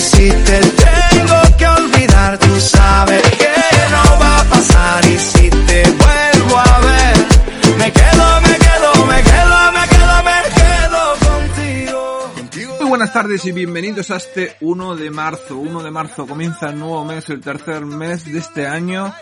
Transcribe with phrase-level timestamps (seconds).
[0.00, 3.48] si te tengo que olvidar, tú sabes que
[3.90, 5.04] no va a pasar.
[5.04, 7.16] Y si te vuelvo a ver,
[7.78, 12.32] me quedo, me quedo, me quedo, me quedo, me quedo contigo.
[12.80, 15.58] Muy buenas tardes y bienvenidos a este 1 de marzo.
[15.58, 19.12] 1 de marzo comienza el nuevo mes, el tercer mes de este año.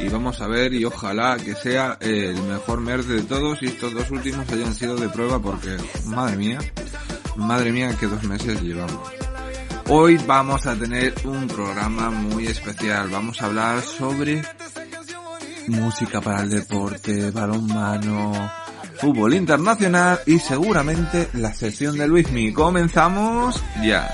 [0.00, 3.92] Y vamos a ver y ojalá que sea el mejor mes de todos y estos
[3.92, 6.58] dos últimos hayan sido de prueba porque, madre mía,
[7.34, 9.17] madre mía, que dos meses llevamos.
[9.90, 13.08] Hoy vamos a tener un programa muy especial.
[13.08, 14.42] Vamos a hablar sobre
[15.68, 18.50] música para el deporte, balonmano,
[19.00, 22.52] fútbol internacional y seguramente la sesión de Luismi.
[22.52, 24.06] Comenzamos ya.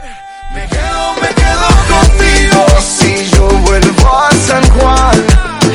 [0.55, 2.67] Me quedo, me quedo contigo.
[2.80, 5.17] Si yo vuelvo a San Juan,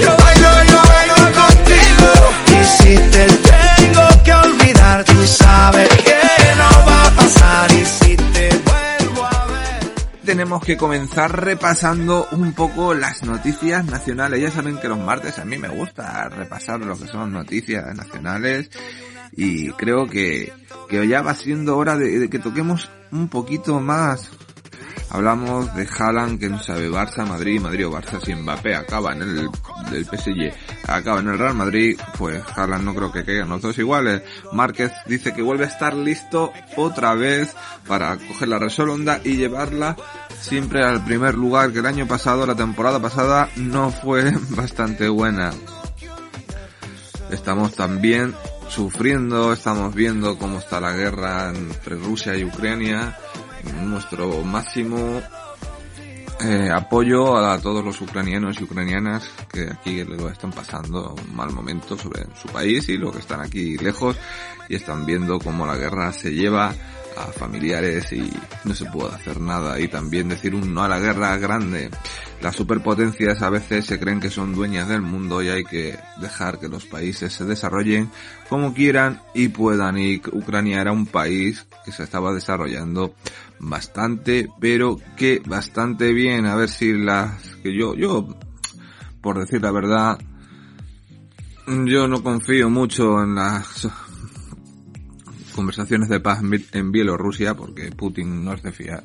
[0.01, 2.09] yo bailo, yo bailo contigo.
[2.47, 7.71] Y si te tengo que olvidar, tú sabes que no va a pasar.
[7.73, 8.68] Y si te.
[10.29, 14.39] Tenemos que comenzar repasando un poco las noticias nacionales.
[14.39, 18.69] Ya saben que los martes a mí me gusta repasar lo que son noticias nacionales
[19.31, 20.53] y creo que,
[20.87, 24.29] que ya va siendo hora de, de que toquemos un poquito más.
[25.11, 29.23] Hablamos de Haaland que no sabe Barça, Madrid, Madrid o Barça si Mbappé acaba en
[29.23, 29.49] el
[29.89, 30.53] del PSG,
[30.87, 34.21] acaba en el Real Madrid, pues Haaland no creo que caigan los dos iguales.
[34.53, 37.55] Márquez dice que vuelve a estar listo otra vez
[37.87, 39.95] para coger la Resolonda y llevarla
[40.39, 45.51] siempre al primer lugar que el año pasado, la temporada pasada, no fue bastante buena.
[47.31, 48.35] Estamos también
[48.69, 53.17] sufriendo, estamos viendo cómo está la guerra entre Rusia y Ucrania.
[53.83, 55.21] Nuestro máximo
[56.41, 61.51] eh, apoyo a todos los ucranianos y ucranianas que aquí lo están pasando un mal
[61.51, 64.15] momento sobre su país y los que están aquí lejos
[64.69, 66.73] y están viendo cómo la guerra se lleva
[67.17, 68.31] a familiares y
[68.63, 71.89] no se puede hacer nada y también decir un no a la guerra grande.
[72.41, 76.59] Las superpotencias a veces se creen que son dueñas del mundo y hay que dejar
[76.59, 78.09] que los países se desarrollen
[78.47, 83.13] como quieran y puedan y Ucrania era un país que se estaba desarrollando
[83.59, 88.27] bastante pero que bastante bien a ver si las que yo yo
[89.21, 90.17] por decir la verdad
[91.85, 93.87] yo no confío mucho en las
[95.55, 99.03] conversaciones de paz en Bi- en Bielorrusia porque Putin no es de fiar.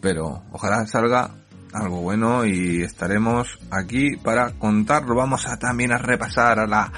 [0.00, 1.30] Pero ojalá salga
[1.72, 5.14] algo bueno y estaremos aquí para contarlo.
[5.14, 6.92] Vamos a también a repasar a la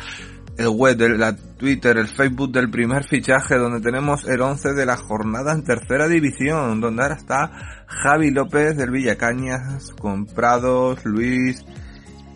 [0.56, 4.84] el web, de la Twitter, el Facebook del primer fichaje donde tenemos el 11 de
[4.84, 7.50] la jornada en tercera división, donde ahora está
[7.86, 11.64] Javi López del Villacañas, Comprados, Luis,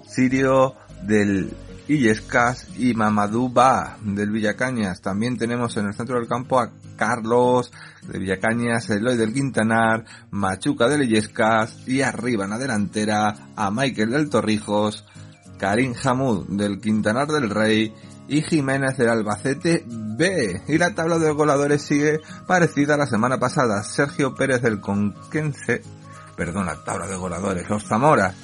[0.06, 1.52] Sirio del
[1.88, 5.02] Illescas y Mamadou Ba del Villacañas.
[5.02, 7.70] También tenemos en el centro del campo a Carlos
[8.10, 14.08] de Villacañas, Eloy del Quintanar, Machuca del Illescas y arriba en la delantera a Michael
[14.08, 15.04] del Torrijos,
[15.58, 17.92] Karim Hamud del Quintanar del Rey
[18.28, 20.62] y Jiménez del Albacete B.
[20.68, 23.82] Y la tabla de goleadores sigue parecida a la semana pasada.
[23.82, 25.82] Sergio Pérez del Conquense,
[26.36, 28.34] perdón, la tabla de goleadores, los Zamora.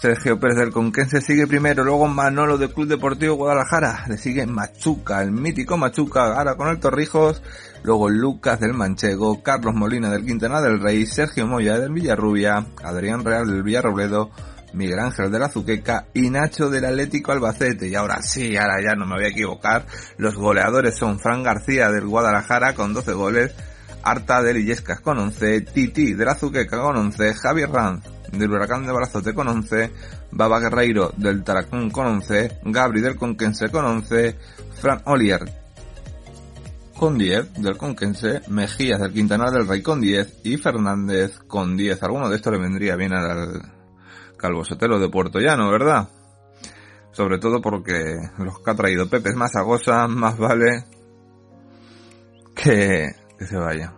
[0.00, 5.20] Sergio Pérez del Conquense sigue primero, luego Manolo del Club Deportivo Guadalajara, le sigue Machuca,
[5.20, 7.42] el mítico Machuca, ahora con el Torrijos,
[7.82, 13.26] luego Lucas del Manchego, Carlos Molina del Quintana del Rey, Sergio Moya del Villarrubia, Adrián
[13.26, 14.30] Real del Villarrobledo,
[14.72, 17.88] Miguel Ángel de la Zuqueca y Nacho del Atlético Albacete.
[17.88, 19.86] Y ahora sí, ahora ya no me voy a equivocar,
[20.18, 23.54] los goleadores son Fran García del Guadalajara con 12 goles,
[24.02, 28.86] Arta del Illescas con 11, Titi de la Zuqueca con 11, Javier Ranz del Huracán
[28.86, 29.90] de Barazote con 11,
[30.30, 34.36] Baba Guerreiro del Taracón con 11, Gabri del Conquense con 11,
[34.80, 35.60] Fran Olier
[37.00, 42.02] con 10 del Conquense, Mejías del Quintanar del Rey con 10 y Fernández con 10.
[42.02, 43.79] Alguno de estos le vendría bien al
[44.40, 46.08] Calvo Sotelo de Puerto Llano, ¿verdad?
[47.12, 50.86] Sobre todo porque los que ha traído Pepe es más agosa, más vale
[52.54, 53.92] que, se vaya.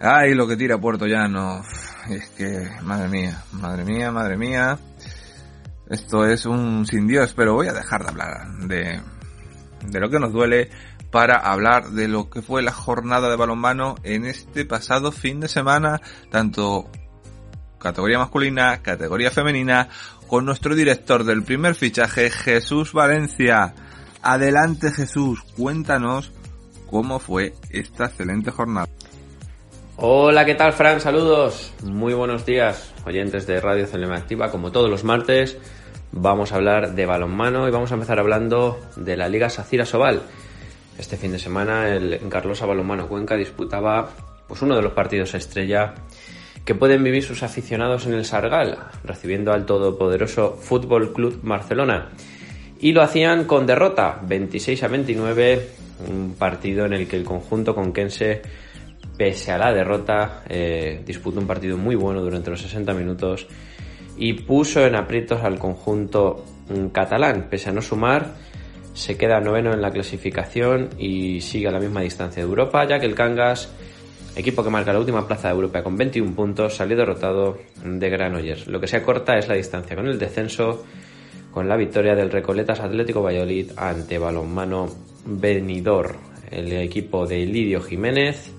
[0.00, 1.62] Ay, lo que tira Puerto Llano.
[2.08, 4.78] Es que, madre mía, madre mía, madre mía.
[5.90, 10.32] Esto es un sin Dios, pero voy a dejar de hablar de lo que nos
[10.32, 10.70] duele
[11.10, 15.48] para hablar de lo que fue la jornada de balonmano en este pasado fin de
[15.48, 16.90] semana, tanto
[17.84, 19.90] categoría masculina, categoría femenina,
[20.26, 23.74] con nuestro director del primer fichaje, Jesús Valencia.
[24.22, 26.32] Adelante Jesús, cuéntanos
[26.90, 28.88] cómo fue esta excelente jornada.
[29.96, 30.98] Hola, ¿qué tal, Fran?
[30.98, 31.74] Saludos.
[31.82, 34.50] Muy buenos días, oyentes de Radio Celema Activa.
[34.50, 35.58] Como todos los martes,
[36.10, 40.22] vamos a hablar de balonmano y vamos a empezar hablando de la Liga Sacira Sobal.
[40.96, 44.08] Este fin de semana, el Carlosa Balonmano Cuenca disputaba
[44.48, 45.94] pues, uno de los partidos estrella
[46.64, 52.10] que pueden vivir sus aficionados en el Sargal, recibiendo al todopoderoso Fútbol Club Barcelona.
[52.80, 55.68] Y lo hacían con derrota, 26 a 29,
[56.08, 58.42] un partido en el que el conjunto conquense
[59.16, 63.46] pese a la derrota, eh, disputó un partido muy bueno durante los 60 minutos
[64.16, 67.48] y puso en aprietos al conjunto mm, catalán.
[67.48, 68.34] Pese a no sumar,
[68.92, 72.98] se queda noveno en la clasificación y sigue a la misma distancia de Europa, ya
[72.98, 73.72] que el Cangas,
[74.36, 78.66] equipo que marca la última plaza de Europa con 21 puntos, salió derrotado de Granollers.
[78.66, 80.84] Lo que se acorta es la distancia con el descenso,
[81.50, 84.88] con la victoria del Recoletas Atlético Valladolid ante Balonmano
[85.24, 86.18] Benidorm.
[86.50, 88.50] El equipo de Lidio Jiménez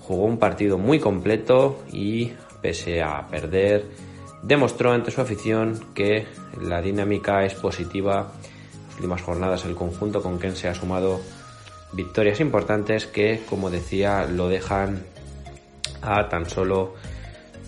[0.00, 3.84] jugó un partido muy completo y, pese a perder,
[4.42, 6.26] demostró ante su afición que
[6.60, 8.32] la dinámica es positiva.
[8.88, 11.20] Las últimas jornadas el conjunto con quien se ha sumado
[11.92, 15.04] victorias importantes que, como decía, lo dejan
[16.00, 16.94] a tan solo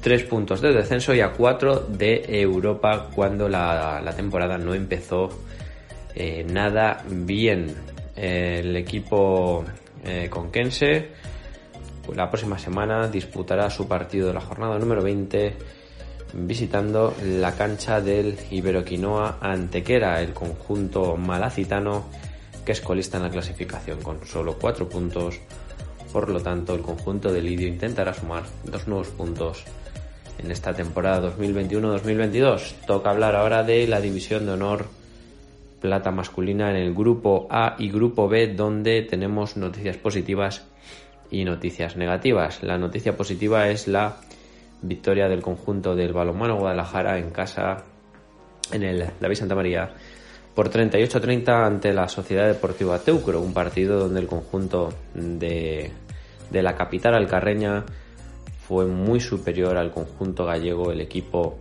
[0.00, 5.30] tres puntos de descenso y a cuatro de Europa cuando la, temporada no empezó
[6.14, 7.74] eh, nada bien.
[8.16, 9.64] El equipo
[10.04, 11.10] eh, conquense
[12.12, 15.54] la próxima semana disputará su partido de la jornada número 20
[16.34, 22.04] visitando la cancha del Iberoquinoa Antequera, el conjunto malacitano
[22.64, 25.40] que es colista en la clasificación con solo 4 puntos.
[26.12, 29.64] Por lo tanto, el conjunto de Lidio intentará sumar dos nuevos puntos
[30.38, 32.86] en esta temporada 2021-2022.
[32.86, 34.86] Toca hablar ahora de la división de honor
[35.80, 40.64] plata masculina en el grupo A y grupo B, donde tenemos noticias positivas
[41.30, 42.62] y noticias negativas.
[42.62, 44.16] La noticia positiva es la
[44.80, 47.84] victoria del conjunto del balonmano Guadalajara en casa
[48.72, 49.90] en el David Santa María
[50.54, 55.90] por 38-30 ante la Sociedad Deportiva Teucro, un partido donde el conjunto de,
[56.50, 57.84] de la capital alcarreña
[58.66, 61.58] fue muy superior al conjunto gallego, el equipo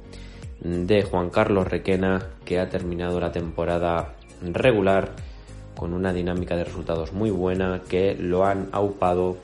[0.62, 5.12] de Juan Carlos Requena, que ha terminado la temporada regular
[5.76, 9.38] con una dinámica de resultados muy buena que lo han aupado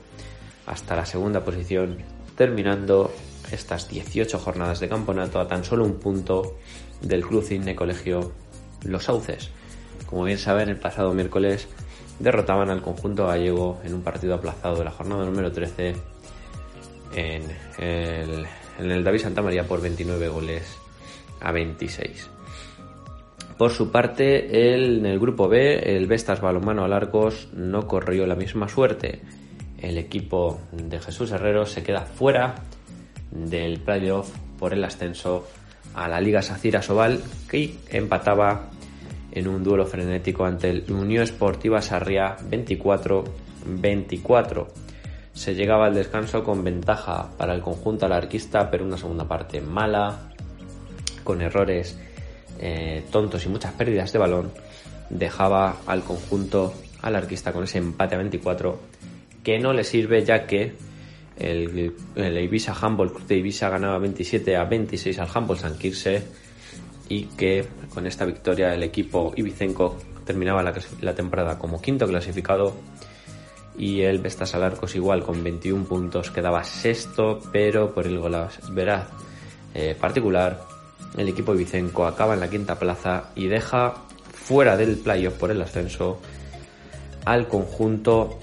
[0.66, 1.98] hasta la segunda posición,
[2.36, 3.10] terminando
[3.50, 6.56] estas 18 jornadas de campeonato a tan solo un punto
[7.02, 8.32] del Club Cine Colegio
[8.84, 9.50] Los Sauces.
[10.06, 11.68] Como bien saben, el pasado miércoles
[12.18, 15.94] derrotaban al conjunto gallego en un partido aplazado de la jornada número 13
[17.14, 17.42] en
[17.78, 18.46] el,
[18.78, 20.76] el David Santa María por 29 goles
[21.40, 22.28] a 26.
[23.56, 28.68] Por su parte, en el grupo B, el Vestas Balonmano Alarcos no corrió la misma
[28.68, 29.20] suerte
[29.82, 32.56] el equipo de Jesús Herrero se queda fuera
[33.30, 35.48] del playoff por el ascenso
[35.94, 38.70] a la Liga Sacira Sobal que empataba
[39.32, 44.66] en un duelo frenético ante el Unión Esportiva Sarria 24-24.
[45.32, 50.32] Se llegaba al descanso con ventaja para el conjunto alarquista, pero una segunda parte mala,
[51.24, 51.98] con errores
[52.58, 54.50] eh, tontos y muchas pérdidas de balón,
[55.08, 58.78] dejaba al conjunto alarquista con ese empate a 24
[59.42, 60.74] que no le sirve ya que
[61.38, 66.22] el, el Ibiza Club de Ibiza ganaba 27 a 26 al Humboldt San Kirse
[67.10, 72.72] y que con esta victoria el equipo ibicenco terminaba la, temporada como quinto clasificado
[73.76, 78.36] y el Vestas Alarcos igual con 21 puntos quedaba sexto pero por el gol
[78.70, 79.08] veraz
[79.74, 80.62] eh, particular
[81.18, 83.94] el equipo ibicenco acaba en la quinta plaza y deja
[84.32, 86.20] fuera del playoff por el ascenso
[87.24, 88.38] al conjunto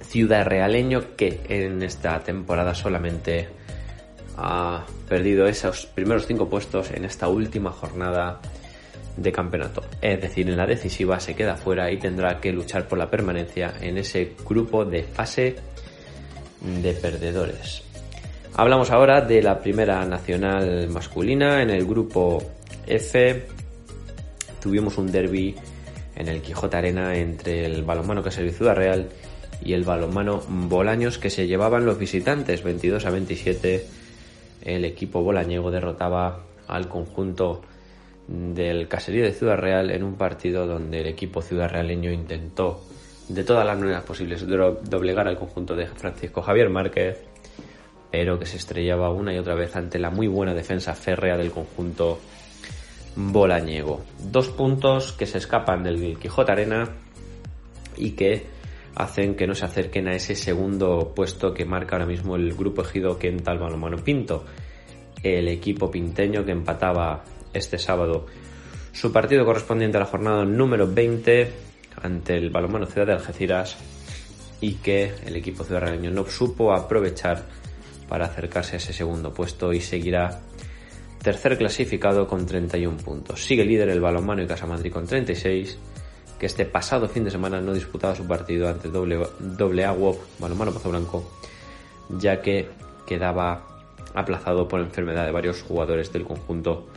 [0.00, 3.50] ciudad realeño que en esta temporada solamente
[4.36, 8.40] ha perdido esos primeros cinco puestos en esta última jornada
[9.16, 9.82] de campeonato.
[10.00, 13.74] Es decir, en la decisiva se queda fuera y tendrá que luchar por la permanencia
[13.80, 15.56] en ese grupo de fase
[16.60, 17.82] de perdedores.
[18.54, 22.42] Hablamos ahora de la primera nacional masculina en el grupo
[22.86, 23.46] F.
[24.60, 25.56] Tuvimos un derby
[26.14, 29.08] en el Quijote Arena entre el balonmano que se Ciudad Real
[29.64, 33.86] y el balonmano Bolaños que se llevaban los visitantes 22 a 27.
[34.62, 37.62] El equipo bolañego derrotaba al conjunto
[38.28, 42.80] del caserío de Ciudad Real en un partido donde el equipo ciudad realeño intentó
[43.28, 47.22] de todas las maneras posibles doblegar al conjunto de Francisco Javier Márquez,
[48.10, 51.50] pero que se estrellaba una y otra vez ante la muy buena defensa férrea del
[51.50, 52.18] conjunto
[53.16, 54.02] bolañego.
[54.30, 56.88] Dos puntos que se escapan del Quijote Arena
[57.96, 58.46] y que
[58.94, 62.82] hacen que no se acerquen a ese segundo puesto que marca ahora mismo el grupo
[62.82, 64.44] ejido que en tal balonmano Pinto.
[65.22, 68.26] El equipo pinteño que empataba este sábado
[68.92, 71.50] su partido correspondiente a la jornada número 20
[72.02, 73.76] ante el balonmano Ciudad de Algeciras
[74.60, 77.44] y que el equipo ciudadano no supo aprovechar
[78.08, 80.40] para acercarse a ese segundo puesto y seguirá
[81.22, 83.44] tercer clasificado con 31 puntos.
[83.44, 85.78] Sigue líder el balonmano y Casa Madrid con 36,
[86.42, 90.72] que este pasado fin de semana no disputaba su partido ante doble, doble agua balonmano
[90.72, 91.22] Pazo Blanco,
[92.08, 92.68] ya que
[93.06, 93.64] quedaba
[94.12, 96.88] aplazado por enfermedad de varios jugadores del conjunto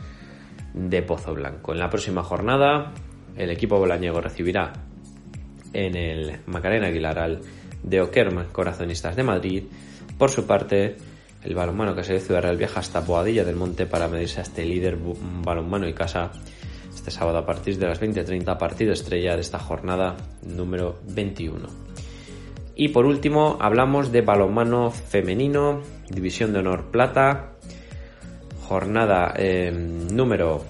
[0.74, 1.72] de Pozo Blanco.
[1.72, 2.92] En la próxima jornada,
[3.36, 4.72] el equipo bolañego recibirá
[5.72, 7.40] en el Macarena Aguilaral
[7.84, 9.62] de Okerma, Corazonistas de Madrid.
[10.18, 10.96] Por su parte,
[11.44, 14.42] el balonmano que se de Ciudad Real viaja hasta Boadilla del Monte para medirse a
[14.42, 14.98] este líder
[15.44, 16.32] balonmano y casa
[16.96, 21.68] este sábado a partir de las 20.30, partido estrella de esta jornada número 21.
[22.74, 27.52] Y por último, hablamos de balonmano femenino, División de Honor Plata,
[28.66, 30.64] jornada eh, número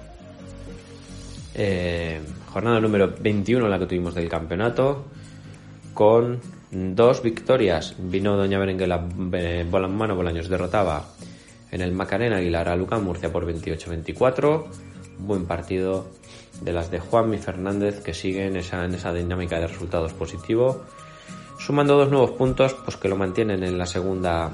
[1.55, 2.21] eh,
[2.53, 5.07] jornada número 21 la que tuvimos del campeonato
[5.95, 6.41] con
[6.71, 11.07] dos victorias vino Doña Berenguela eh, Mano Bolaños derrotaba
[11.71, 14.65] en el Macarena Aguilar a Lucán Murcia por 28-24
[15.19, 16.07] buen partido
[16.63, 20.83] de las de Juanmi Fernández que siguen esa, en esa dinámica de resultados positivo.
[21.59, 24.51] Sumando dos nuevos puntos pues que lo mantienen en la segunda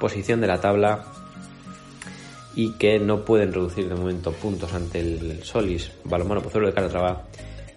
[0.00, 1.04] posición de la tabla
[2.54, 7.22] y que no pueden reducir de momento puntos ante el Solis Balomano Pozuelo de Calatrava,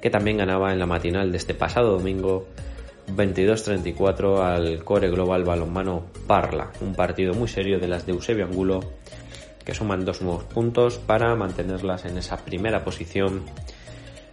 [0.02, 2.48] que también ganaba en la matinal de este pasado domingo
[3.16, 8.80] 22-34 al Core Global Balonmano Parla, un partido muy serio de las de Eusebio Angulo,
[9.64, 13.44] que suman dos nuevos puntos para mantenerlas en esa primera posición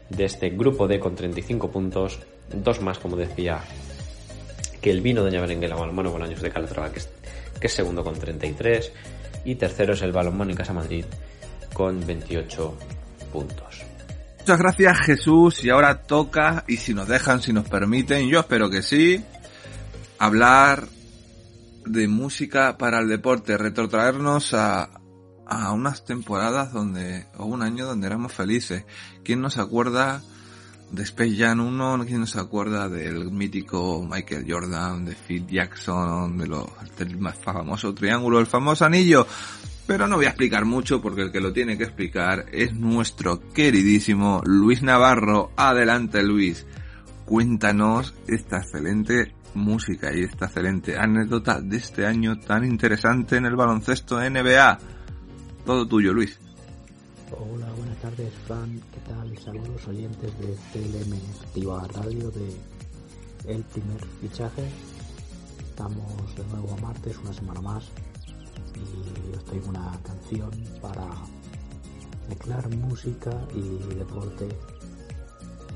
[0.09, 2.21] de este grupo D con 35 puntos,
[2.53, 3.61] dos más como decía
[4.81, 7.09] que el vino de Ñaberenguela Balonmano Bolaños de Calatrava, que es,
[7.61, 8.93] que es segundo con 33,
[9.45, 11.05] y tercero es el Balonmano y Casa Madrid
[11.73, 12.79] con 28
[13.33, 13.83] puntos.
[14.41, 18.71] Muchas gracias Jesús y ahora toca, y si nos dejan, si nos permiten, yo espero
[18.71, 19.23] que sí,
[20.19, 20.85] hablar
[21.85, 24.98] de música para el deporte, retrotraernos a,
[25.49, 28.85] a unas temporadas donde, o un año donde éramos felices.
[29.25, 30.23] ¿Quién nos acuerda
[30.91, 36.47] de Space Jam 1, ¿quién nos acuerda del mítico Michael Jordan, de Phil Jackson, de
[36.47, 39.27] los, del más famoso triángulo, el famoso anillo?
[39.87, 43.41] Pero no voy a explicar mucho porque el que lo tiene que explicar es nuestro
[43.53, 45.51] queridísimo Luis Navarro.
[45.57, 46.67] Adelante Luis,
[47.25, 53.57] cuéntanos esta excelente música y esta excelente anécdota de este año tan interesante en el
[53.57, 54.79] baloncesto NBA.
[55.69, 56.39] Todo tuyo Luis.
[57.31, 58.81] Hola, buenas tardes, Fran.
[58.91, 59.37] ¿Qué tal?
[59.37, 62.57] Saludos oyentes de CLM Activa Radio de
[63.45, 64.67] El Primer Fichaje.
[65.61, 67.85] Estamos de nuevo a martes, una semana más,
[68.77, 71.07] y os traigo una canción para
[72.31, 74.49] mezclar música y deporte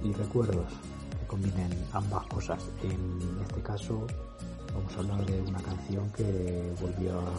[0.03, 0.73] y recuerdos
[1.21, 2.65] que combinen ambas cosas.
[2.83, 4.07] En este caso,
[4.73, 7.33] vamos a hablar de una canción que volvió a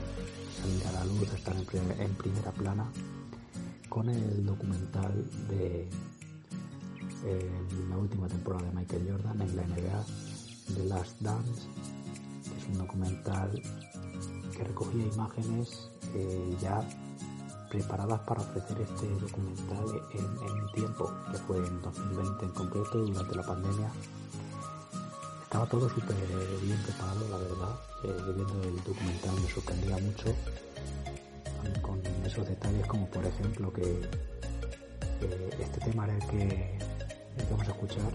[0.53, 2.85] salir a la luz, estar en primera plana
[3.89, 5.87] con el documental de
[7.25, 7.51] eh,
[7.89, 10.05] la última temporada de Michael Jordan en la NBA,
[10.75, 11.67] The Last Dance.
[12.57, 13.61] Es un documental
[14.55, 16.81] que recogía imágenes eh, ya
[17.69, 23.35] preparadas para ofrecer este documental en, un tiempo, que fue en 2020 en concreto, durante
[23.35, 23.91] la pandemia.
[25.53, 26.15] Estaba todo súper
[26.63, 27.75] bien preparado, la verdad.
[28.05, 30.33] Eh, viendo el documental me sorprendía mucho
[31.79, 34.01] con esos detalles como por ejemplo que
[35.61, 36.79] este tema era el que,
[37.51, 38.11] vamos a escuchar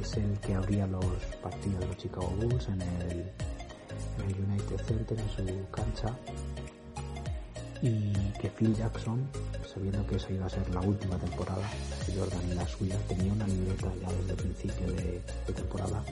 [0.00, 1.04] es el que abría los
[1.42, 3.32] partidos de los Chicago Bulls en el,
[4.28, 6.16] United Center en su cancha
[7.82, 9.28] y que Phil Jackson,
[9.74, 11.68] sabiendo que esa iba a ser la última temporada
[12.06, 15.20] de Jordan y la suya, tenía una libreta ya desde el principio de,
[15.52, 16.04] temporada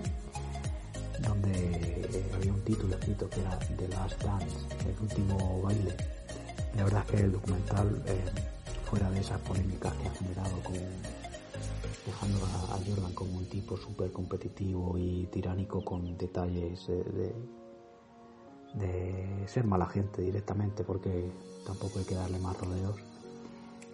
[1.29, 4.57] donde había un título escrito que era The Last Dance,
[4.89, 5.97] el último baile.
[6.77, 8.25] la verdad es que el documental, eh,
[8.85, 10.75] fuera de esas polémicas que ha generado, con,
[12.07, 17.35] dejando a, Jordan como un tipo súper competitivo y tiránico con detalles de
[18.77, 21.31] de ser mala gente directamente porque
[21.65, 22.97] tampoco hay que darle más rodeos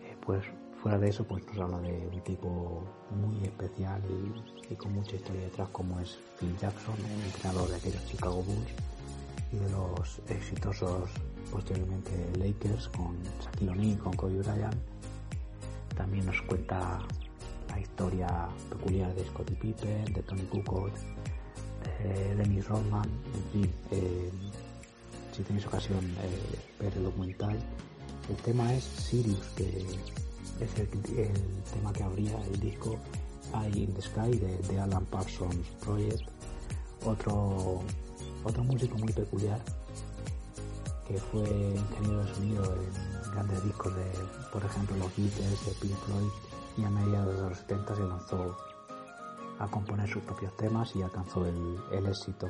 [0.03, 0.45] eh, pues
[0.83, 4.03] fuera de eso pues nos habla de un tipo muy especial
[4.69, 8.73] y, con mucha historia detrás como es Phil Jackson el entrenador de aquellos Chicago Bulls
[9.53, 11.11] y de los exitosos
[11.53, 14.77] posteriormente Lakers con Shaquille O'Neal con Kobe Bryant
[15.97, 16.99] también nos cuenta
[17.69, 20.91] la historia peculiar de Scottie Pippen de Tony Kukoc
[22.03, 24.31] de Dennis Rodman en fin eh,
[25.33, 27.59] si tenéis ocasión eh, ver el documental.
[28.29, 29.65] El tema es Sirius, que
[30.61, 30.89] es el,
[31.73, 32.97] tema que abría el disco
[33.55, 36.29] Eye in the Sky de, Alan Parsons Project.
[37.05, 37.81] Otro,
[38.45, 39.61] otro músico muy peculiar
[41.07, 44.05] que fue ingeniero de sonido en grandes discos de,
[44.53, 46.31] por ejemplo, los Beatles, de Pink Floyd,
[46.79, 48.57] y a mediados de los 70 se lanzó
[49.59, 52.49] a componer sus propios temas y alcanzó el éxito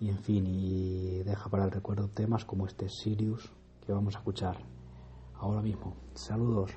[0.00, 3.50] y en fin, y deja para el recuerdo temas como este Sirius
[3.86, 4.58] que vamos a escuchar
[5.44, 5.94] ahora mismo.
[6.14, 6.70] Saludos.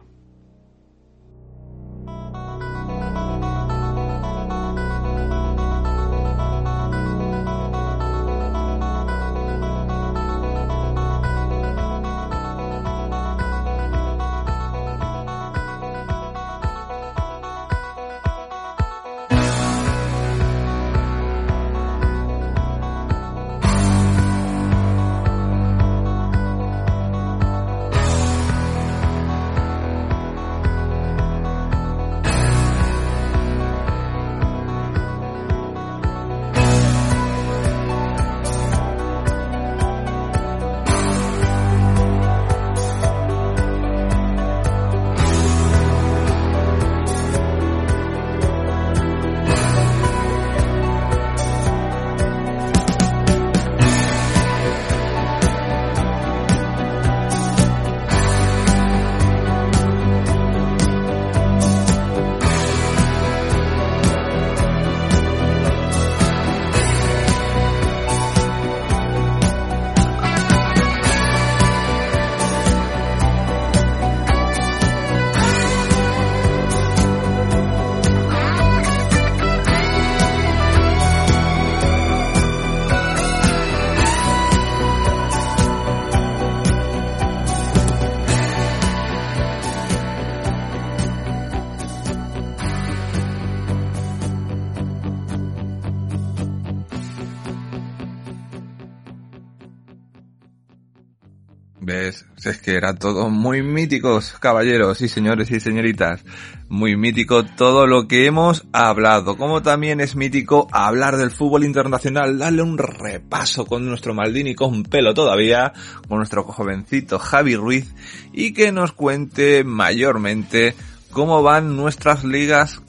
[102.68, 106.26] Que era todo muy míticos, caballeros y señores y señoritas.
[106.68, 109.38] Muy mítico todo lo que hemos hablado.
[109.38, 114.84] Como también es mítico hablar del fútbol internacional, darle un repaso con nuestro Maldini con
[114.84, 115.72] pelo todavía,
[116.10, 117.96] con nuestro jovencito Javi Ruiz,
[118.34, 120.76] y que nos cuente mayormente
[121.12, 122.82] cómo van nuestras ligas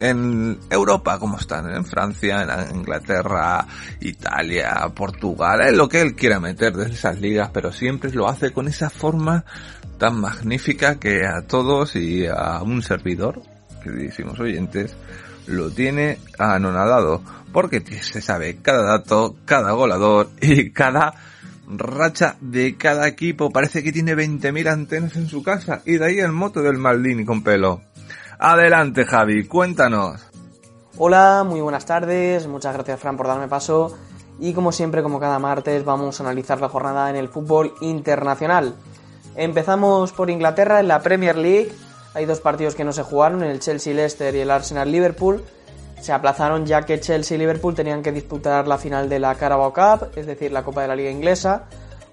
[0.00, 3.66] en Europa, como están, en Francia, en Inglaterra,
[4.00, 8.52] Italia, Portugal, es lo que él quiera meter de esas ligas, pero siempre lo hace
[8.52, 9.44] con esa forma
[9.98, 13.42] tan magnífica que a todos y a un servidor,
[13.82, 14.96] que decimos oyentes,
[15.46, 21.14] lo tiene anonadado, porque se sabe cada dato, cada golador y cada
[21.68, 23.50] racha de cada equipo.
[23.50, 27.24] Parece que tiene 20.000 antenas en su casa y de ahí el moto del Maldini
[27.24, 27.82] con pelo.
[28.38, 30.20] Adelante Javi, cuéntanos.
[30.98, 33.96] Hola, muy buenas tardes, muchas gracias Fran por darme paso
[34.38, 38.74] y como siempre, como cada martes, vamos a analizar la jornada en el fútbol internacional.
[39.36, 41.72] Empezamos por Inglaterra en la Premier League.
[42.14, 45.44] Hay dos partidos que no se jugaron, el Chelsea-Leicester y el Arsenal-Liverpool.
[46.00, 49.72] Se aplazaron ya que Chelsea y Liverpool tenían que disputar la final de la Carabao
[49.72, 51.64] Cup, es decir, la Copa de la Liga Inglesa.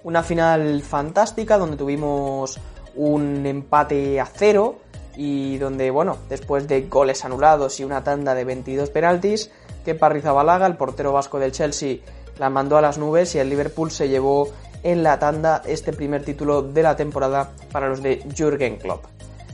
[0.04, 2.58] Una final fantástica donde tuvimos
[2.94, 4.81] un empate a cero
[5.16, 9.50] y donde, bueno, después de goles anulados y una tanda de 22 penaltis,
[9.84, 11.98] que Parrizabalaga, el portero vasco del Chelsea,
[12.38, 14.48] la mandó a las nubes y el Liverpool se llevó
[14.82, 19.04] en la tanda este primer título de la temporada para los de Jürgen Klopp.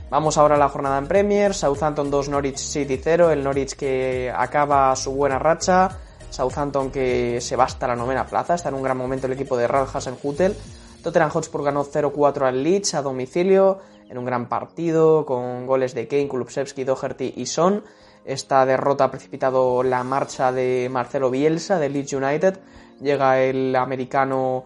[0.09, 4.33] Vamos ahora a la jornada en Premier, Southampton 2, Norwich City 0, el Norwich que
[4.35, 5.89] acaba su buena racha,
[6.31, 9.55] Southampton que se va hasta la novena plaza, está en un gran momento el equipo
[9.55, 10.55] de Ralph Hasenhutel,
[11.03, 16.07] Tottenham Hotspur ganó 0-4 al Leeds a domicilio en un gran partido con goles de
[16.07, 17.83] Kane, Kulusevski, Doherty y Son.
[18.25, 22.59] Esta derrota ha precipitado la marcha de Marcelo Bielsa de Leeds United.
[22.99, 24.65] Llega el americano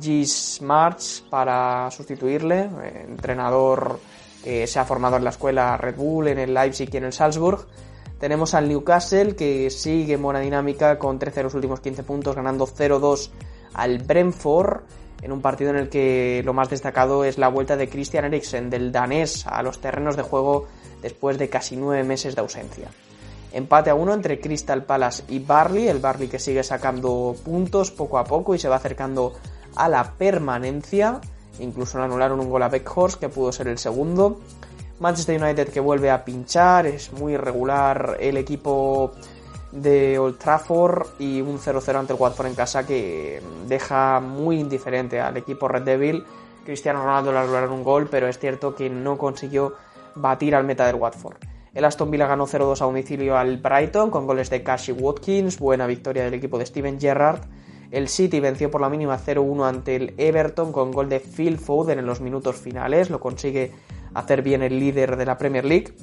[0.00, 3.98] Gis March para sustituirle, eh, entrenador
[4.44, 7.12] que se ha formado en la escuela Red Bull, en el Leipzig y en el
[7.12, 7.66] Salzburg.
[8.18, 12.66] Tenemos al Newcastle que sigue en buena dinámica con 13 los últimos 15 puntos, ganando
[12.66, 13.30] 0-2
[13.74, 14.82] al Brentford
[15.22, 18.68] en un partido en el que lo más destacado es la vuelta de Christian Eriksen
[18.68, 20.66] del danés a los terrenos de juego
[21.00, 22.88] después de casi nueve meses de ausencia.
[23.52, 28.18] Empate a uno entre Crystal Palace y Barley, el Barley que sigue sacando puntos poco
[28.18, 29.34] a poco y se va acercando
[29.76, 31.20] a la permanencia.
[31.60, 34.40] Incluso le anularon un gol a Beckhorst que pudo ser el segundo.
[35.00, 39.12] Manchester United que vuelve a pinchar, es muy irregular el equipo
[39.72, 45.20] de Old Trafford y un 0-0 ante el Watford en casa que deja muy indiferente
[45.20, 46.24] al equipo Red Devil.
[46.64, 49.74] Cristiano Ronaldo le anularon un gol, pero es cierto que no consiguió
[50.14, 51.36] batir al meta del Watford.
[51.74, 55.86] El Aston Villa ganó 0-2 a domicilio al Brighton con goles de Cashy Watkins, buena
[55.86, 57.40] victoria del equipo de Steven Gerrard.
[57.90, 61.98] El City venció por la mínima 0-1 ante el Everton con gol de Phil Foden
[61.98, 63.72] en los minutos finales, lo consigue
[64.12, 65.94] hacer bien el líder de la Premier League.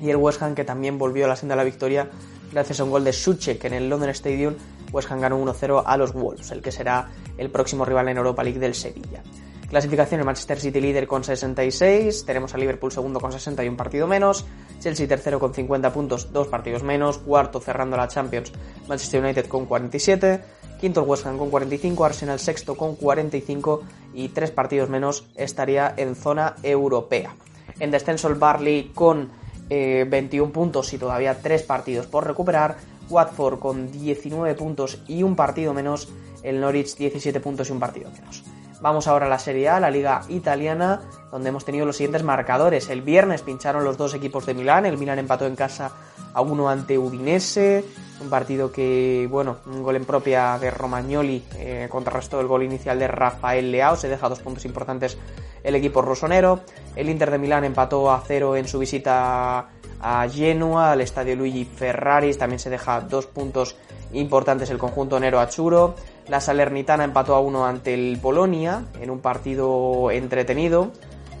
[0.00, 2.08] Y el West Ham que también volvió a la senda de la victoria
[2.52, 4.54] gracias a un gol de Suchek en el London Stadium,
[4.92, 8.42] West Ham ganó 1-0 a los Wolves, el que será el próximo rival en Europa
[8.42, 9.22] League del Sevilla.
[9.68, 13.76] Clasificación, el Manchester City líder con 66, tenemos a Liverpool segundo con 60 y un
[13.76, 14.46] partido menos,
[14.80, 18.50] Chelsea tercero con 50 puntos, dos partidos menos, cuarto cerrando la Champions,
[18.88, 20.40] Manchester United con 47,
[20.80, 23.82] quinto el West Ham con 45, Arsenal sexto con 45
[24.14, 27.34] y tres partidos menos estaría en zona europea.
[27.78, 29.28] En descenso el Barley con
[29.68, 32.76] 21 eh, puntos y todavía 3 partidos por recuperar.
[33.10, 36.08] Watford con 19 puntos y un partido menos.
[36.42, 38.44] El Norwich 17 puntos y un partido menos.
[38.80, 41.00] Vamos ahora a la Serie A, la liga italiana,
[41.32, 42.88] donde hemos tenido los siguientes marcadores.
[42.90, 44.86] El viernes pincharon los dos equipos de Milán.
[44.86, 45.90] El Milán empató en casa
[46.32, 47.84] a uno ante Udinese.
[48.20, 53.00] Un partido que, bueno, un gol en propia de Romagnoli eh, contrarrestó el gol inicial
[53.00, 53.96] de Rafael Leao.
[53.96, 55.18] Se deja dos puntos importantes
[55.64, 56.60] el equipo rosonero.
[56.94, 61.64] El Inter de Milán empató a cero en su visita a Genoa, al estadio Luigi
[61.64, 62.38] Ferraris.
[62.38, 63.74] También se deja dos puntos
[64.12, 65.96] importantes el conjunto Nero Achuro.
[66.28, 70.92] La Salernitana empató a uno ante el Polonia en un partido entretenido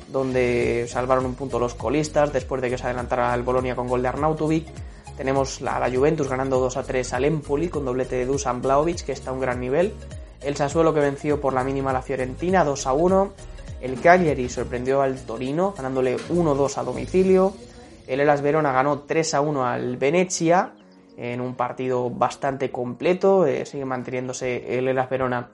[0.08, 4.00] donde salvaron un punto los colistas después de que se adelantara el Bolonia con gol
[4.00, 4.66] de Arnautovic.
[5.16, 9.04] Tenemos la, la Juventus ganando 2 a 3 al Empoli con doblete de Dusan Blaovic,
[9.04, 9.92] que está a un gran nivel.
[10.40, 13.32] El Sassuolo que venció por la mínima a la Fiorentina 2 a 1.
[13.82, 17.52] El Cagliari sorprendió al Torino ganándole 1-2 a domicilio.
[18.06, 20.72] El Elas Verona ganó 3 a 1 al Venezia
[21.18, 23.44] en un partido bastante completo.
[23.44, 25.50] Eh, sigue manteniéndose el Elas Verona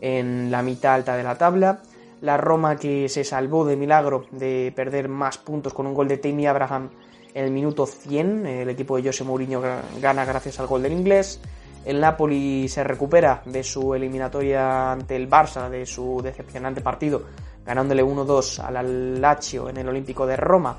[0.00, 1.82] en la mitad alta de la tabla.
[2.20, 6.18] La Roma que se salvó de milagro de perder más puntos con un gol de
[6.18, 6.90] Tammy Abraham
[7.34, 8.46] en el minuto 100.
[8.46, 9.60] El equipo de José Mourinho
[10.00, 11.40] gana gracias al gol del inglés.
[11.84, 17.22] El Napoli se recupera de su eliminatoria ante el Barça, de su decepcionante partido,
[17.64, 20.76] ganándole 1-2 al Lazio en el Olímpico de Roma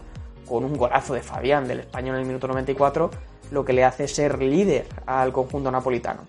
[0.50, 3.12] con un golazo de Fabián del español en el minuto 94,
[3.52, 6.22] lo que le hace ser líder al conjunto napolitano.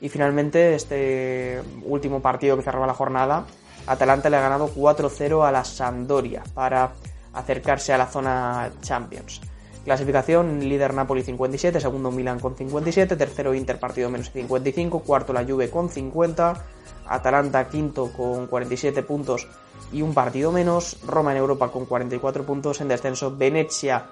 [0.00, 3.46] Y finalmente, este último partido que cerraba la jornada,
[3.86, 6.92] Atalanta le ha ganado 4-0 a la Sampdoria para
[7.32, 9.40] acercarse a la zona Champions.
[9.84, 15.44] Clasificación, líder Napoli 57, segundo Milan con 57, tercero Inter partido menos 55, cuarto la
[15.44, 16.54] Juve con 50,
[17.08, 19.48] Atalanta quinto con 47 puntos
[19.92, 24.06] y un partido menos, Roma en Europa con 44 puntos en descenso, Venecia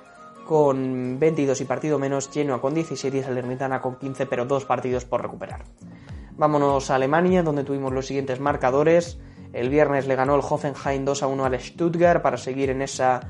[0.50, 5.04] con 22 y partido menos, Genoa con 17 y Salernitana con 15 pero dos partidos
[5.04, 5.62] por recuperar.
[6.36, 9.20] Vámonos a Alemania donde tuvimos los siguientes marcadores.
[9.52, 13.20] El viernes le ganó el Hoffenheim 2 a 1 al Stuttgart para seguir en esa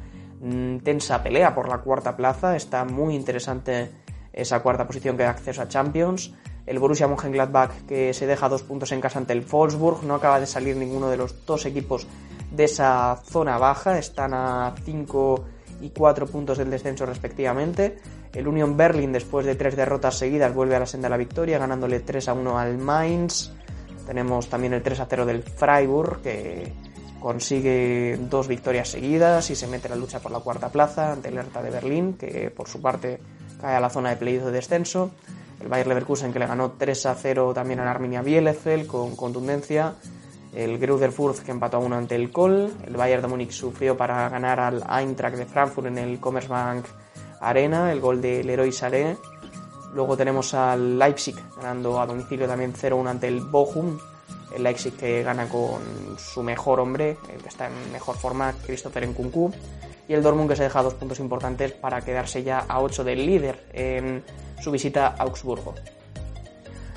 [0.41, 2.57] mm, tensa pelea por la cuarta plaza.
[2.57, 3.91] Está muy interesante
[4.33, 6.33] esa cuarta posición que da acceso a Champions.
[6.65, 10.05] El Borussia Mönchengladbach que se deja dos puntos en casa ante el Wolfsburg.
[10.05, 12.07] No acaba de salir ninguno de los dos equipos
[12.51, 13.99] de esa zona baja.
[13.99, 17.99] Están a 5 y 4 puntos del descenso respectivamente.
[18.33, 21.59] El Union Berlin después de tres derrotas seguidas vuelve a la senda de la victoria
[21.59, 23.51] ganándole 3 a 1 al Mainz.
[24.07, 26.73] Tenemos también el 3 a 0 del Freiburg, que
[27.21, 31.29] consigue dos victorias seguidas y se mete en la lucha por la cuarta plaza ante
[31.29, 33.21] el Hertha de Berlín, que por su parte
[33.61, 35.11] cae a la zona de playoff de descenso.
[35.61, 39.95] El Bayer Leverkusen que le ganó 3 a 0 también al Arminia Bielefeld con contundencia.
[40.53, 40.79] El
[41.13, 42.73] Fürth que empató a 1 ante el Kohl.
[42.87, 46.87] El Bayern de Múnich sufrió para ganar al Eintracht de Frankfurt en el Commerzbank
[47.41, 47.93] Arena.
[47.93, 49.17] El gol de Leroy Sané
[49.95, 53.99] Luego tenemos al Leipzig ganando a domicilio también 0-1 ante el Bochum.
[54.55, 55.81] el Leipzig que gana con
[56.19, 59.53] su mejor hombre, el que está en mejor forma, Christopher Nkunku,
[60.09, 63.25] y el Dortmund que se deja dos puntos importantes para quedarse ya a 8 del
[63.25, 64.25] líder en
[64.61, 65.75] su visita a Augsburgo.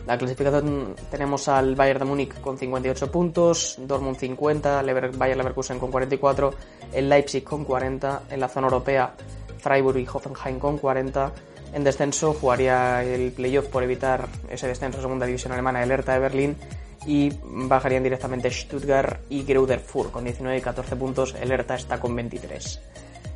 [0.06, 5.80] La clasificación tenemos al Bayern de Múnich con 58 puntos, Dortmund 50, Lever Bayern Leverkusen
[5.80, 6.54] con 44,
[6.94, 9.14] el Leipzig con 40, en la zona europea
[9.60, 11.32] Freiburg y Hoffenheim con 40.
[11.74, 16.14] En descenso jugaría el playoff por evitar ese descenso a segunda división alemana el Hertha
[16.14, 16.58] de Berlín
[17.06, 22.16] y bajarían directamente Stuttgart y Greuther con 19 y 14 puntos, el Hertha está con
[22.16, 22.82] 23.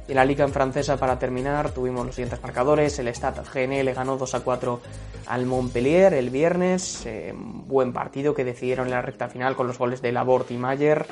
[0.07, 2.97] Y en la liga en francesa, para terminar, tuvimos los siguientes marcadores.
[2.99, 4.79] El Stade GN le ganó 2 a 4
[5.27, 7.05] al Montpellier el viernes.
[7.05, 10.57] Eh, buen partido que decidieron en la recta final con los goles de Laborde y
[10.57, 11.05] Mayer.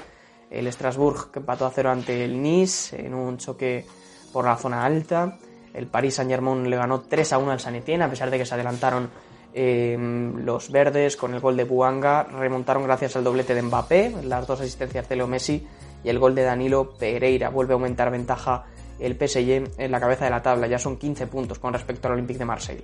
[0.49, 3.85] El Strasbourg empató a 0 ante el Nice en un choque
[4.31, 5.37] por la zona alta.
[5.73, 8.45] El Paris Saint-Germain le ganó 3 a 1 al San Etienne, a pesar de que
[8.45, 9.09] se adelantaron
[9.53, 9.97] eh,
[10.37, 12.23] los verdes con el gol de Buanga.
[12.23, 15.67] Remontaron gracias al doblete de Mbappé, las dos asistencias de Leo Messi
[16.01, 17.49] y el gol de Danilo Pereira.
[17.49, 18.65] Vuelve a aumentar ventaja
[18.99, 22.13] el PSG en la cabeza de la tabla, ya son 15 puntos con respecto al
[22.13, 22.83] Olympique de Marseille.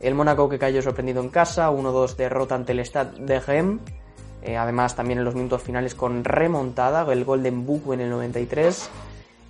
[0.00, 3.80] El Mónaco que cayó sorprendido en casa, 1-2 derrota ante el Stade de Rennes,
[4.42, 8.10] eh, además también en los minutos finales con remontada, el gol de Mbuku en el
[8.10, 8.90] 93,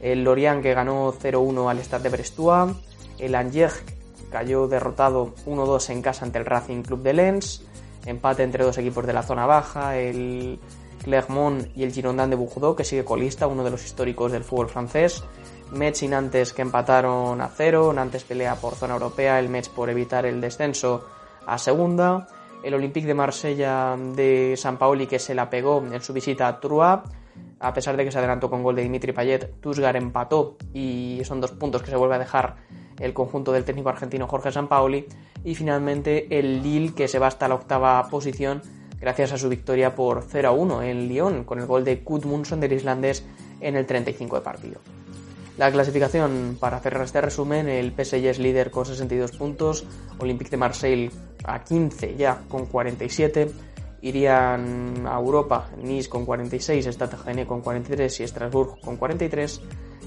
[0.01, 2.77] el Lorient que ganó 0-1 al Stade de Brestois,
[3.19, 3.83] el Angers
[4.31, 7.65] cayó derrotado 1-2 en casa ante el Racing Club de Lens,
[8.07, 10.59] empate entre dos equipos de la zona baja, el
[11.03, 14.69] Clermont y el Girondin de Bordeaux, que sigue colista, uno de los históricos del fútbol
[14.69, 15.23] francés,
[15.75, 19.91] Metz y Nantes que empataron a cero, Nantes pelea por zona europea, el Metz por
[19.91, 21.07] evitar el descenso
[21.47, 22.27] a segunda,
[22.63, 26.61] el Olympique de Marsella de San Paoli que se la pegó en su visita a
[26.61, 27.01] Troyes,
[27.61, 31.41] a pesar de que se adelantó con gol de Dimitri Payet, Tusgar empató y son
[31.41, 32.57] dos puntos que se vuelve a dejar
[32.99, 35.07] el conjunto del técnico argentino Jorge Sampaoli
[35.45, 38.63] y finalmente el Lille que se va hasta la octava posición
[39.01, 42.61] gracias a su victoria por 0 a 1 en Lyon con el gol de Gudmundsson
[42.61, 43.25] del islandés
[43.61, 44.81] en el 35 de partido.
[45.57, 49.85] La clasificación, para cerrar este resumen, el PSG es líder con 62 puntos,
[50.19, 51.11] Olympique de Marseille
[51.45, 53.53] a 15 ya con 47,
[54.03, 59.61] irían a Europa Nice con 46, Stade con 43 y Strasbourg con 43,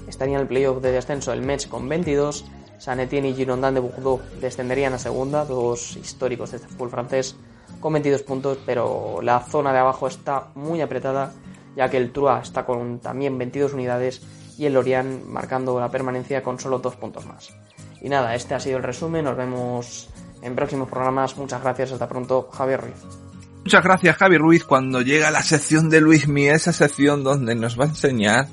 [0.06, 2.44] estarían en el playoff de descenso el Metz con 22,
[2.76, 7.36] San Etienne y Girondin de Bordeaux descenderían a segunda, dos históricos de este fútbol francés
[7.80, 11.32] con 22 puntos, pero la zona de abajo está muy apretada,
[11.74, 14.20] ya que el Troyes está con también 22 unidades
[14.58, 17.54] y el Lorient marcando la permanencia con solo dos puntos más.
[18.02, 20.08] Y nada, este ha sido el resumen, nos vemos
[20.42, 23.28] en próximos programas, muchas gracias, hasta pronto, Javier Ruiz.
[23.64, 27.78] Muchas gracias Javi Ruiz cuando llega la sección de Luis Mí, esa sección donde nos
[27.78, 28.48] va a enseñar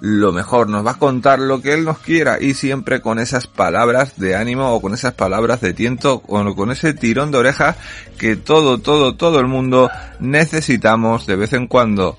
[0.00, 3.46] lo mejor, nos va a contar lo que él nos quiera y siempre con esas
[3.46, 7.76] palabras de ánimo o con esas palabras de tiento o con ese tirón de orejas
[8.18, 12.18] que todo, todo, todo el mundo necesitamos de vez en cuando.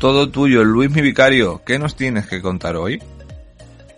[0.00, 3.02] Todo tuyo, Luis mi vicario, ¿qué nos tienes que contar hoy?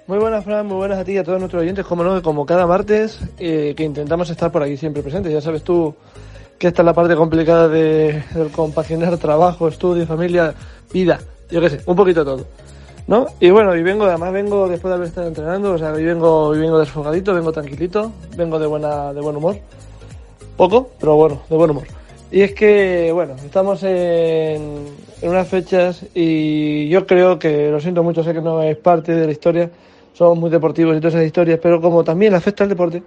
[0.07, 2.47] Muy buenas, Fran, muy buenas a ti y a todos nuestros oyentes, como no, como
[2.47, 5.31] cada martes, eh, que intentamos estar por aquí siempre presentes.
[5.31, 5.95] Ya sabes tú
[6.59, 8.23] que esta es la parte complicada de,
[8.57, 10.55] compaginar trabajo, estudio, familia,
[10.91, 12.47] vida, yo qué sé, un poquito todo.
[13.07, 13.27] ¿No?
[13.39, 16.49] Y bueno, y vengo, además vengo después de haber estado entrenando, o sea, hoy vengo,
[16.51, 19.57] vengo desfogadito, vengo tranquilito, vengo de buena, de buen humor.
[20.57, 22.00] Poco, pero bueno, de buen humor.
[22.33, 24.87] Y es que, bueno, estamos en,
[25.23, 29.27] unas fechas y yo creo que, lo siento mucho, sé que no es parte de
[29.27, 29.71] la historia,
[30.13, 33.03] somos muy deportivos y todas esas historias, pero como también afecta al deporte,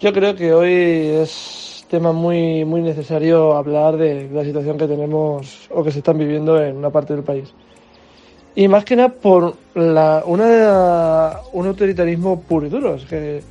[0.00, 5.68] yo creo que hoy es tema muy, muy necesario hablar de la situación que tenemos
[5.70, 7.52] o que se están viviendo en una parte del país.
[8.54, 13.42] Y más que nada por la, una, un autoritarismo puro y duro, es que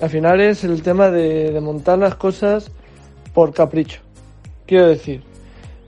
[0.00, 2.70] al final es el tema de montar las cosas
[3.34, 4.05] por capricho.
[4.66, 5.22] Quiero decir,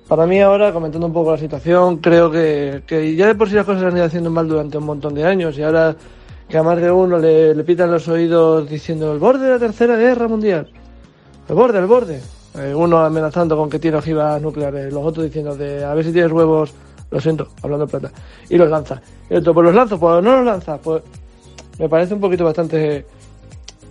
[0.07, 2.83] para mí ahora, comentando un poco la situación, creo que,
[3.17, 5.25] ya de por sí las cosas se han ido haciendo mal durante un montón de
[5.25, 5.97] años y ahora
[6.49, 9.59] que a más de uno le, le pitan los oídos diciendo el borde de la
[9.59, 10.71] tercera guerra mundial,
[11.49, 12.21] el borde, el borde.
[12.55, 16.13] Eh, uno amenazando con que tiene ojivas nucleares, los otros diciendo de a ver si
[16.13, 16.73] tienes huevos,
[17.11, 18.11] lo siento, hablando de plata,
[18.49, 19.03] y los lanza.
[19.29, 21.03] Y otro, pues los lanzo, pues no los lanza, pues
[21.79, 23.05] me parece un poquito bastante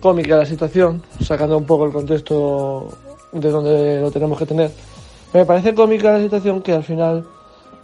[0.00, 2.88] cómica la situación, sacando un poco el contexto
[3.32, 4.70] de donde lo tenemos que tener.
[5.32, 7.26] Me parece cómica la situación que al final,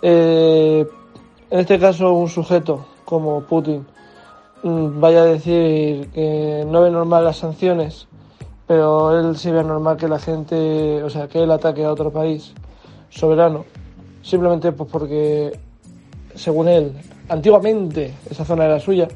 [0.03, 0.87] eh,
[1.51, 3.87] en este caso, un sujeto como Putin
[4.63, 8.09] mm, vaya a decir que no ve normal las sanciones,
[8.67, 12.11] pero él sí ve normal que la gente, o sea, que él ataque a otro
[12.11, 12.55] país
[13.11, 13.65] soberano,
[14.23, 15.53] simplemente pues porque,
[16.35, 16.93] según él,
[17.29, 19.09] antiguamente esa zona era suya.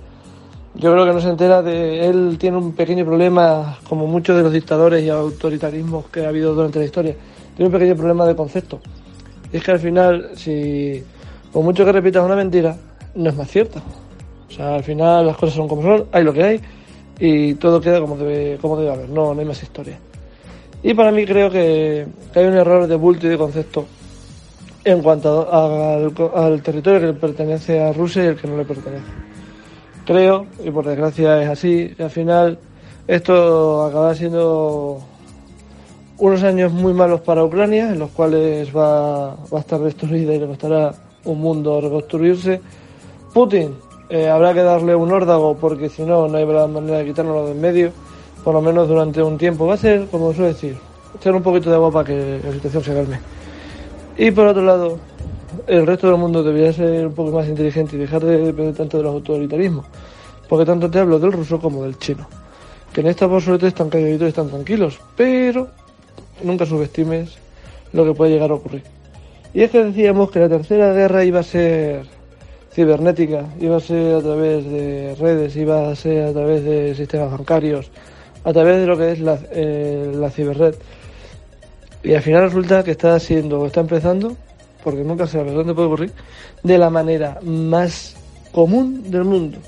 [0.78, 2.06] Yo creo que no se entera de.
[2.08, 6.54] Él tiene un pequeño problema, como muchos de los dictadores y autoritarismos que ha habido
[6.54, 7.16] durante la historia
[7.58, 8.78] tiene un pequeño problema de concepto.
[9.52, 11.02] Es que al final, si
[11.52, 12.76] por mucho que repitas una mentira,
[13.16, 13.82] no es más cierta.
[14.48, 16.60] O sea, al final las cosas son como son, hay lo que hay
[17.18, 19.98] y todo queda como debe, como debe haber, no, no hay más historia.
[20.84, 23.86] Y para mí creo que, hay un error de bulto y de concepto
[24.84, 28.56] en cuanto a- al, al territorio que le pertenece a Rusia y el que no
[28.56, 29.27] le pertenece.
[30.08, 32.58] Creo, y por desgracia es así, que al final
[33.06, 35.00] esto acabará siendo
[36.16, 40.46] unos años muy malos para Ucrania, en los cuales va, a estar destruida y le
[40.46, 40.94] costará
[41.26, 42.58] un mundo reconstruirse.
[43.34, 43.74] Putin,
[44.08, 47.52] eh, habrá que darle un órdago porque si no, no hay manera de quitárnoslo de
[47.52, 47.92] en medio,
[48.42, 49.66] por lo menos durante un tiempo.
[49.66, 50.78] Va a ser, como suele decir,
[51.16, 53.20] echar un poquito de agua para que la situación se calme.
[54.16, 54.98] Y por otro lado,
[55.66, 58.98] el resto del mundo debería ser un poco más inteligente y dejar de depender tanto
[58.98, 59.86] de los autoritarismos.
[60.48, 62.26] Porque tanto te hablo del ruso como del chino.
[62.92, 64.98] Que en esta por suerte están calladitos y están tranquilos.
[65.16, 65.68] Pero
[66.42, 67.36] nunca subestimes
[67.92, 68.82] lo que puede llegar a ocurrir.
[69.54, 72.06] Y es que decíamos que la tercera guerra iba a ser
[72.72, 77.30] cibernética, iba a ser a través de redes, iba a ser a través de sistemas
[77.30, 77.90] bancarios,
[78.44, 80.74] a través de lo que es la, eh, la ciberred.
[82.02, 84.36] Y al final resulta que está siendo, está empezando,
[84.82, 86.12] porque nunca se sabe dónde puede ocurrir,
[86.62, 88.16] de la manera más
[88.52, 89.58] común del mundo.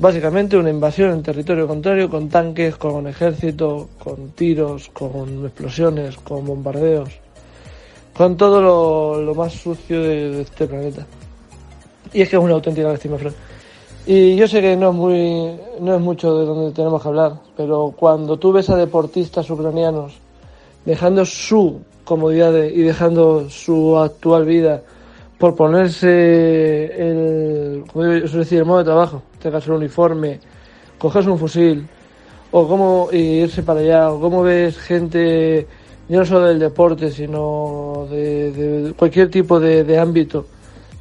[0.00, 6.46] Básicamente una invasión en territorio contrario con tanques, con ejército, con tiros, con explosiones, con
[6.46, 7.10] bombardeos,
[8.16, 11.04] con todo lo, más sucio de, este planeta.
[12.12, 13.34] Y es que es una auténtica lástima, Fran.
[14.06, 17.32] Y yo sé que no es muy, no es mucho de donde tenemos que hablar,
[17.56, 20.14] pero cuando tú ves a deportistas ucranianos
[20.84, 24.82] dejando su comodidad de- y dejando su actual vida
[25.38, 29.78] por ponerse el, como yo suelo decir, el modo de trabajo, en este caso el
[29.78, 30.40] uniforme,
[30.98, 31.86] cogerse un fusil,
[32.50, 35.66] o cómo irse para allá, o cómo ves gente,
[36.08, 40.46] no solo del deporte, sino de, cualquier tipo de, ámbito,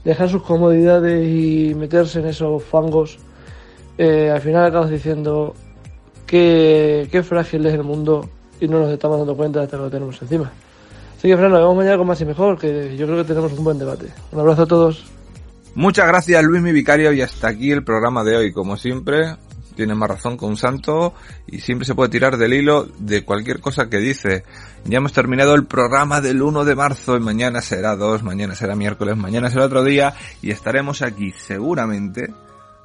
[0.04, 3.18] dejar sus comodidades y meterse en esos fangos,
[3.98, 5.56] eh, al final acabas diciendo
[6.28, 9.90] que qué frágil es el mundo y no nos estamos dando cuenta hasta que lo
[9.90, 10.52] tenemos encima.
[11.28, 13.52] Así que, Fran, nos vemos mañana con más y mejor, que yo creo que tenemos
[13.52, 14.08] un buen debate.
[14.32, 15.04] Un abrazo a todos.
[15.76, 18.54] Muchas gracias Luis mi vicario y hasta aquí el programa de hoy.
[18.54, 19.36] Como siempre,
[19.76, 21.14] tiene más razón que un santo
[21.46, 24.46] y siempre se puede tirar del hilo de cualquier cosa que dice.
[24.86, 28.78] Ya hemos terminado el programa del 1 de marzo y mañana será 2, mañana será
[28.78, 32.34] miércoles, mañana será otro día y estaremos aquí seguramente,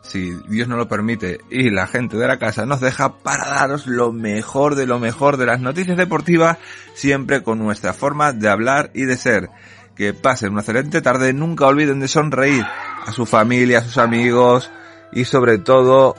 [0.02, 3.86] si Dios no lo permite y la gente de la casa nos deja para daros
[3.86, 6.58] lo mejor de lo mejor de las noticias deportivas,
[6.94, 9.48] siempre con nuestra forma de hablar y de ser
[9.94, 12.64] que pasen una excelente tarde, nunca olviden de sonreír
[13.06, 14.70] a su familia, a sus amigos
[15.12, 16.16] y sobre todo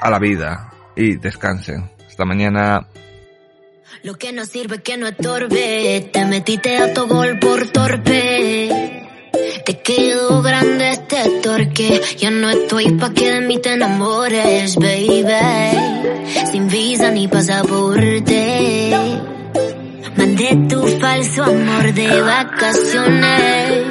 [0.00, 1.90] a la vida y descansen.
[2.06, 2.88] Hasta mañana.
[4.02, 5.08] Lo que no sirve que no.
[9.68, 12.00] Te quedó grande este torque.
[12.16, 15.26] Ya no estoy pa' que de mí te enamores, baby.
[16.50, 18.96] Sin visa ni pasaporte.
[20.16, 23.82] Mandé tu falso amor de vacaciones.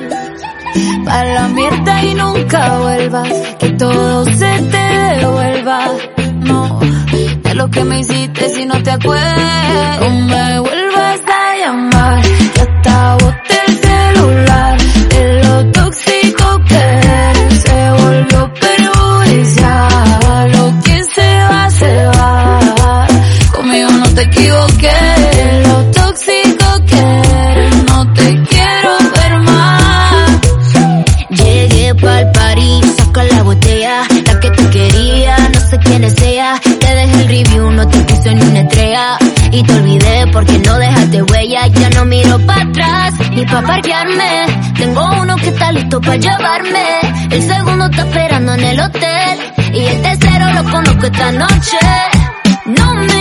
[1.05, 5.91] Pa' la mierda y nunca vuelvas, que todo se te devuelva.
[6.39, 6.79] No,
[7.43, 10.11] de lo que me hiciste si no te acuerdas.
[10.25, 12.21] Me vuelvas a llamar,
[12.55, 13.17] que hasta
[24.47, 25.63] equivoqué.
[25.65, 26.99] Lo tóxico que
[27.51, 30.41] eres, no te quiero ver más.
[31.29, 36.59] Llegué pa'l party, saca la botella, la que te quería, no sé quién es ella.
[36.63, 39.17] Te dejé el review, no te puse ni una estrella.
[39.51, 41.67] Y te olvidé porque no dejaste huella.
[41.67, 44.45] Ya no miro para atrás, ni pa' parquearme.
[44.77, 46.85] Tengo uno que está listo para llevarme.
[47.31, 49.39] El segundo está esperando en el hotel.
[49.73, 51.77] Y el tercero lo conozco esta noche.
[52.65, 53.16] No me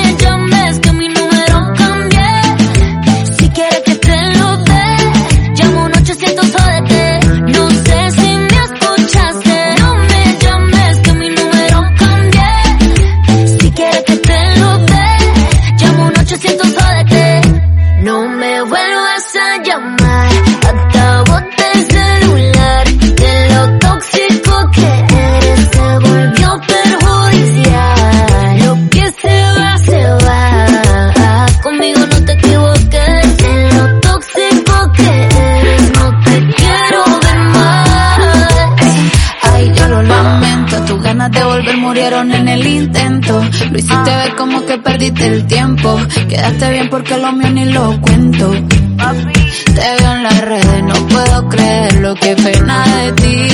[46.28, 48.50] Quedaste bien porque lo mío ni lo cuento.
[48.50, 53.46] Te veo en las redes, no puedo creer lo que pena de ti.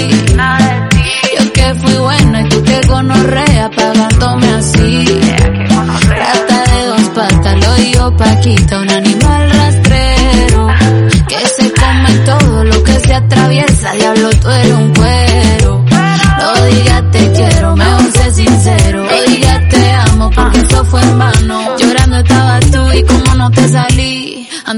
[1.39, 5.05] Yo que fui buena y tú que gonorrea pagándome así.
[6.09, 9.53] Rata de dos patas, lo digo Paquita, un animal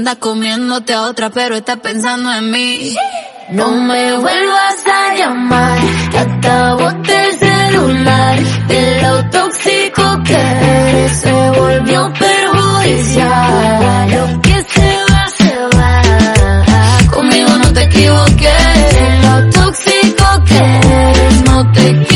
[0.05, 2.95] Anda comiéndote a otra, pero está pensando en mí.
[3.49, 5.79] No me vuelvas a llamar,
[6.15, 8.39] acabo el celular.
[8.67, 14.11] De lo tóxico que eres se volvió perjudicial.
[14.11, 16.01] Lo que se va, se va.
[17.11, 18.93] Conmigo no te equivoques.
[18.93, 22.14] De Lo tóxico que eres no te equivoques.